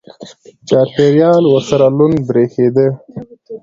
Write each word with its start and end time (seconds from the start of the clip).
چاپېریال 0.69 1.43
ورسره 1.47 1.87
لوند 1.97 2.17
برېښېده. 2.27 2.87